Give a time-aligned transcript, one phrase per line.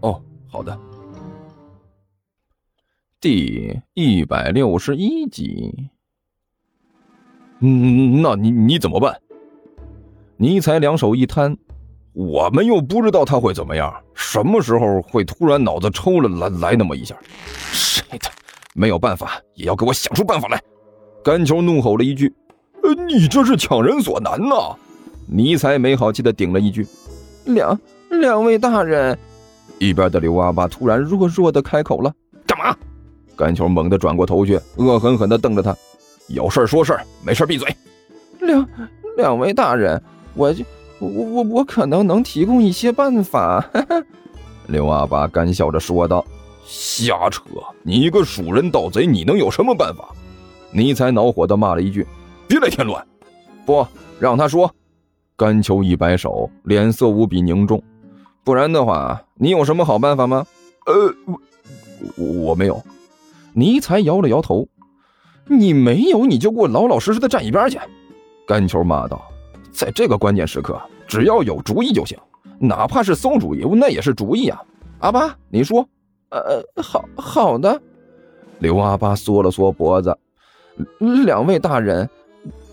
[0.00, 0.78] 哦，好的。
[3.20, 5.90] 第一百六十一集。
[7.60, 9.20] 嗯，那你你怎么办？
[10.36, 11.56] 尼采两手一摊，
[12.12, 17.16] 我们又不知道他会怎么样，什么时候会突然脑子抽了来来那么一下？
[17.72, 18.30] 谁的？
[18.74, 20.62] 没有办法，也要给我想出办法来！
[21.24, 22.32] 甘球怒吼了一句
[22.84, 24.76] ：“呃，你这是强人所难呐！”
[25.26, 26.86] 尼采没好气的顶了一句
[27.46, 27.76] ：“两
[28.10, 29.18] 两位大人。”
[29.78, 32.12] 一边的刘阿八突然弱弱的开口了
[32.46, 32.76] ：“干嘛？”
[33.36, 35.76] 甘球猛地转过头去，恶狠狠地瞪着他
[36.28, 37.76] ：“有事说事没事闭嘴。”
[38.40, 38.68] 两
[39.16, 40.02] 两位大人。
[40.34, 40.54] 我
[41.00, 43.64] 我我我可能能提供一些办法，
[44.66, 46.24] 刘阿八干笑着说道
[46.64, 47.42] ：“瞎扯！
[47.82, 50.08] 你一个蜀人盗贼，你能有什么办法？”
[50.70, 52.06] 尼才恼火的骂了一句
[52.46, 53.04] ：“别来添乱！”
[53.66, 53.86] 不
[54.20, 54.72] 让他说。
[55.36, 57.82] 甘秋一摆手，脸色无比凝重。
[58.48, 60.46] 不然的话，你有什么好办法吗？
[60.86, 61.14] 呃，
[62.16, 62.82] 我我没有。
[63.52, 64.66] 尼才摇了摇头
[65.44, 67.78] ：“你没有，你就给我老老实实的站一边去！”
[68.48, 69.20] 甘球骂道。
[69.70, 72.16] 在这个关键时刻，只要有主意就行，
[72.58, 74.62] 哪怕是馊主意，那也是主意啊！
[75.00, 75.86] 阿巴，你说？
[76.30, 77.78] 呃，好好的。
[78.60, 80.16] 刘阿巴缩了缩脖子，
[81.26, 82.08] 两位大人，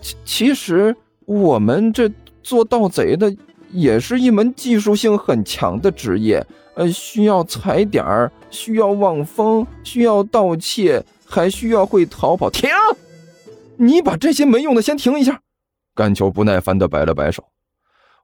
[0.00, 0.96] 其其实
[1.26, 2.10] 我们这
[2.42, 3.30] 做盗贼的
[3.76, 12.48] 也是一门技术性很强的职业，呃，需要踩点儿，需要望风，需要盗窃，还需要会逃跑。
[12.48, 12.70] 停！
[13.76, 15.42] 你把这些没用的先停一下。
[15.94, 17.44] 甘球不耐烦地摆了摆手，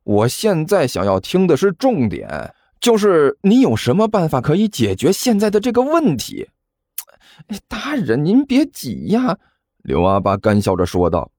[0.04, 6.49] 我现在想要听的是重点，就是你有什么办法可以解决现在的这个问题？
[7.69, 9.37] 大人，您别急呀。”
[9.84, 11.31] 刘阿八干笑着说道，“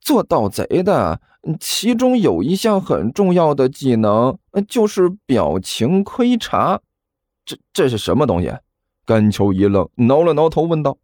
[0.00, 1.20] 做盗贼的，
[1.58, 4.36] 其中有一项很重要的技能，
[4.68, 6.80] 就是表情窥察。
[7.44, 8.52] 这这是什么东西？”
[9.06, 10.98] 甘秋一愣，挠了挠头，问道：“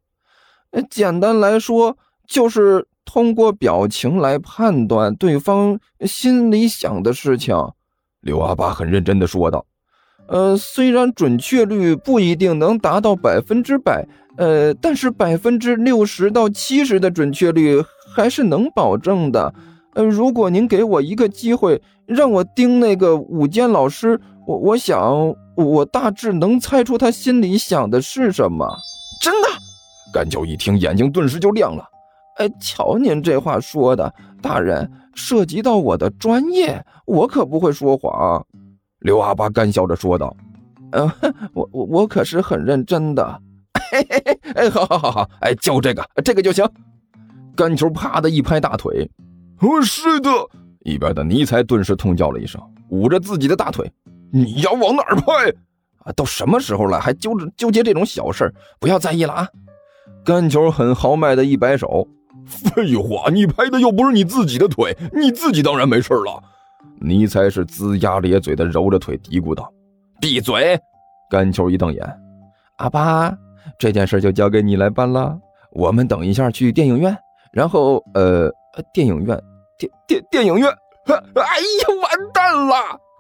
[0.90, 1.96] 简单来说，
[2.26, 7.54] 就是……”通过表情来判断对方心里想的事情，
[8.20, 9.64] 刘阿八很认真的说道
[10.28, 14.04] ：“呃，虽然准确率不一定能达到百分之百，
[14.37, 17.82] 呃，但是百分之六十到七十的准确率
[18.14, 19.54] 还是能保证的。
[19.94, 28.66] 呃，如果您给我一个机会，让我盯那个午间老师，我我想我大致能猜出他心里想的是什么。”
[29.22, 29.48] 真的，
[30.12, 31.84] 甘九一听，眼睛顿时就亮了。
[32.37, 34.12] 哎，瞧您这话说的，
[34.43, 38.44] 大人，涉及到我的专业，我可不会说谎。”
[39.06, 40.37] 刘阿八干笑着说道。
[40.91, 41.09] “嗯，
[41.55, 43.41] 我我我可是很认真的。
[43.91, 46.69] ”“嘿嘿嘿，哎，好好好好，哎，就这个，这个就行。”
[47.56, 49.09] 干球啪的一拍大腿
[49.62, 50.28] ，“哦，是的。”
[50.84, 53.91] 一边的尼才顿时痛叫了一声，捂着自己的大腿
[54.33, 55.33] ，“你要往哪儿拍？
[55.99, 59.49] 啊，都什么时候了，还纠着纠结这种小事不要在意了啊！”
[60.25, 62.09] 干球很豪迈的一摆手。
[62.44, 66.43] 废话，你拍的又不是你自己的腿，你自己当然没事了。
[67.00, 69.72] 尼才是龇牙咧嘴的揉着腿嘀咕道
[70.20, 70.78] ：“闭嘴！”
[71.30, 72.04] 甘秋一瞪眼
[72.78, 73.36] ：“阿巴，
[73.78, 75.38] 这件事就交给你来办了。
[75.72, 77.16] 我们等一下去电影院，
[77.52, 78.50] 然后呃，
[78.94, 79.38] 电影院，
[79.78, 80.69] 电电电影院。
[81.06, 82.75] 哎呀，完蛋了！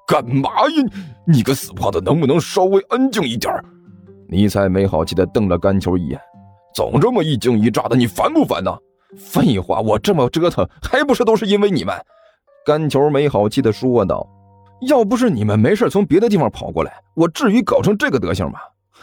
[0.06, 0.84] 干嘛呀？
[1.26, 3.52] 你个死胖子，能不能稍微安静一点？”
[4.28, 6.20] 尼才没好气的瞪了甘秋一眼
[6.74, 8.74] ：“总这么一惊一乍的，你烦不烦呢？”
[9.16, 11.94] 废话，我这么折腾，还不是都是因为你们？
[12.66, 14.28] 甘球没好气的说道
[14.88, 18.58] ：“要不是你们没事从别的地方跑过来，我至于搞成这个德行吗？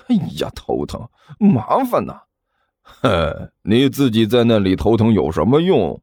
[0.09, 1.01] 哎呀，头疼，
[1.39, 2.19] 麻烦呐！”
[2.83, 5.97] 哼，你自己在那里头疼有什么用？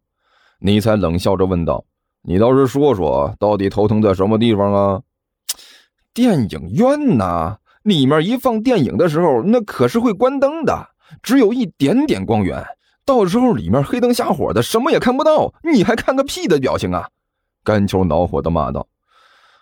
[0.60, 1.84] 尼才冷笑着问道
[2.24, 5.02] ：“你倒是说说，到底头疼在什么地方啊？”
[6.14, 10.88] 电影院呐，里面一放电影的时候，那可是会关灯的，
[11.22, 12.64] 只有一点点光源。
[13.04, 17.06] 到时候里面黑灯瞎火的，什么也看不到，你还看个屁的表情啊！
[17.64, 18.86] 甘秋恼火的骂道：“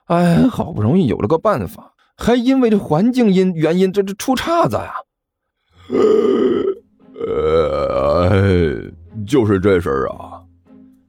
[0.06, 4.94] 哎，好不容易有了个办法，还因为这环境因原因，这这出岔子呀！”
[7.26, 8.80] 呃，
[9.26, 10.40] 就是这事儿啊。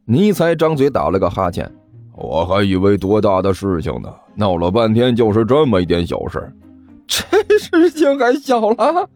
[0.06, 1.72] 尼才张嘴打了个哈欠，
[2.16, 6.52] 我还以为多大的事情呢，闹了半天就是这么一点小事
[7.08, 9.08] 这事情还小了？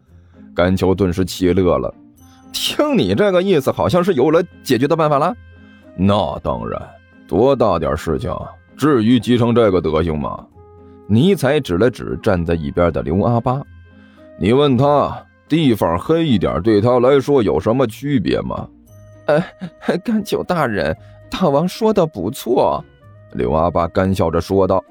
[0.54, 1.92] 甘秋顿时气乐了。
[2.52, 5.34] 听你这个意思，好像是有了解决的办法了。
[5.96, 6.80] 那当然，
[7.26, 8.34] 多大点事情，
[8.76, 10.46] 至于急成这个德行吗？
[11.06, 13.62] 尼采指了指站在一边的刘阿八，
[14.38, 15.16] 你问他，
[15.48, 18.68] 地方黑一点对他来说有什么区别吗？
[19.26, 19.42] 呃，
[20.04, 20.96] 甘九大人，
[21.30, 22.84] 大王说的不错。
[23.32, 24.82] 刘阿八干笑着说道：“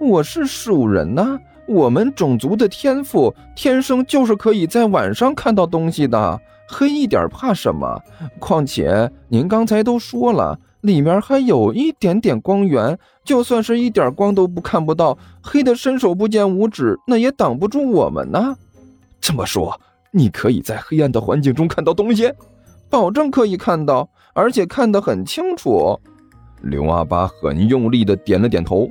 [0.00, 8.00] 我是蜀人呐，我们种族的天赋天生就是可以在晚上看到东西的。”黑一点怕什么？
[8.38, 18.54] 况且您刚才都说了，里面还有一点点光源，就算是一点光都不看不到，黑的伸手不见五指，那也挡不住我们呢。
[19.20, 19.80] 这么说，
[20.10, 22.30] 你可以在黑暗的环境中看到东西？
[22.90, 25.98] 保证可以看到，而且看得很清楚。
[26.60, 28.90] 刘阿巴很用力的点了点头。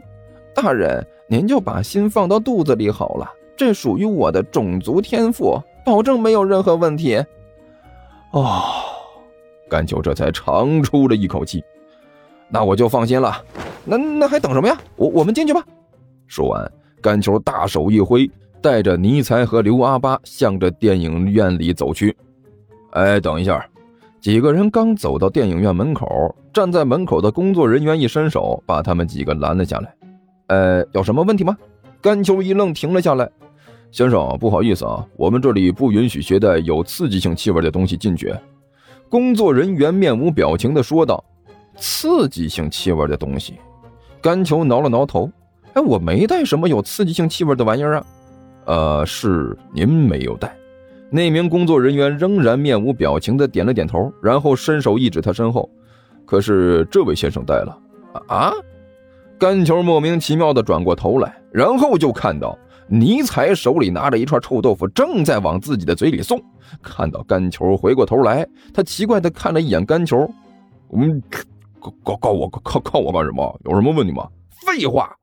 [0.55, 7.23] 大人，您就把心放到肚子里好了，这属于我的种族天赋，保证没有任何问题。
[8.31, 8.63] 哦，
[9.69, 11.63] 甘秋这才长出了一口气，
[12.51, 13.43] 那我就放心了。
[13.85, 14.77] 那那还等什么呀？
[14.95, 15.63] 我我们进去吧。
[16.27, 16.71] 说完，
[17.01, 18.29] 甘秋大手一挥，
[18.61, 22.15] 带着尼才和刘阿八向着电影院里走去。
[22.91, 23.65] 哎，等一下！
[24.19, 29.95] 几个人刚走到电影院门口，站在门口的工作人员一伸手，把他们几个拦了下来。
[30.47, 31.57] 呃，有什么问题吗？
[32.01, 33.27] 甘秋一愣，停了下来。
[33.91, 38.31] 先生，不好意思啊，我们这里不允许携带有刺激性气味的东西进去。
[39.09, 41.23] 工作人员面无表情地说道
[41.77, 43.55] ：“刺激性气味的东西。”
[44.21, 45.29] 甘球挠了挠头
[45.73, 48.05] ：“哎，我没带什么有刺激性气味的玩意儿啊。
[48.65, 50.55] ”“呃，是您没有带。”
[51.09, 55.69] 那名工作人员仍然面无表情地点了点头，然后伸手一指他身后
[56.25, 57.77] ：“可是这位先生带了。”
[58.27, 58.51] 啊！
[59.39, 62.57] 甘球莫名其妙地转过头来，然后就看到。
[62.87, 66.37] 尼采手里拿着一串臭豆腐，正在往自己的嘴里送。
[66.81, 70.29] 看到甘球回过头来，他奇怪地看了一眼甘球
[70.93, 71.21] ：“嗯，
[71.81, 73.59] 告告告我，告告我干什么？
[73.65, 74.29] 有什么问题吗？”
[74.65, 75.15] 废话！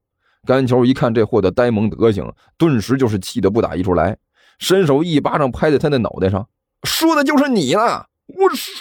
[0.46, 4.16] 甘球一看这货的呆萌德行，顿时就是气得不打一处来，
[4.58, 6.48] 伸手一巴掌拍在他的脑袋上
[6.82, 8.06] ：“说的就是你了！
[8.26, 8.72] 我是……”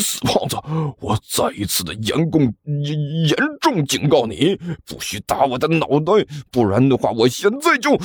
[0.00, 0.56] 死胖子！
[1.00, 6.12] 我再一次的严重严严重警告你，不许打我的脑袋，
[6.50, 7.96] 不然的话，我现在就……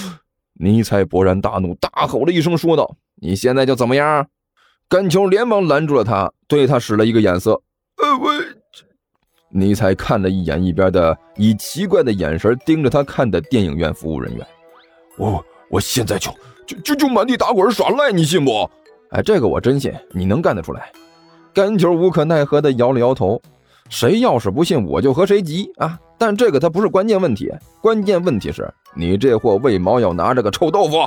[0.54, 4.28] 尼采勃然大怒，大吼了一声，说道：“你现在就怎么样？”
[4.88, 7.62] 甘球连忙拦住了他，对他使了一个眼色。
[9.51, 14.46] 尼采看了一眼一边的以奇怪的眼神盯着他看的电影院服务人员，
[15.18, 16.31] 我我现在就
[16.68, 18.69] 就就就满地打滚耍赖，你信不？
[19.10, 20.92] 哎，这个我真信，你能干得出来。
[21.51, 23.42] 甘球无可奈何的摇了摇头，
[23.90, 26.00] 谁要是不信，我就和谁急啊！
[26.16, 27.51] 但这个它不是关键问题，
[27.81, 30.98] 关键问题是你这货为毛要拿着个臭豆腐？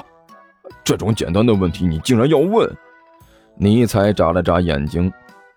[0.83, 2.69] 这种简单的问题你竟然要问？
[3.57, 5.13] 尼采眨了眨眼睛，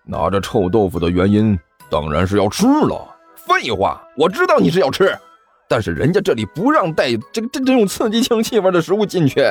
[0.05, 1.57] 拿着臭豆腐的原因
[1.89, 3.15] 当然是要吃了。
[3.35, 5.17] 废话，我知道你是要吃，
[5.67, 9.41] 但是人家这里不让带这这这种刺激性气味的食物进去。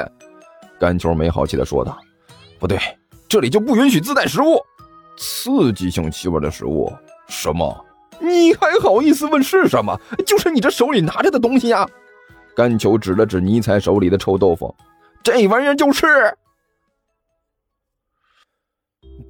[0.81, 1.97] 甘球没好气地说道
[2.59, 2.79] ：“不对，
[3.29, 4.61] 这里就不允许自带食物。”
[5.17, 6.93] 刺激性气味的食物？
[7.29, 7.85] 什么？
[8.19, 9.97] 你还好意思问是什么？
[10.27, 11.89] 就是你这手里拿着的东西呀！
[12.57, 14.75] 甘球指了指尼采手里的臭豆腐，
[15.23, 16.37] 这玩意儿就是。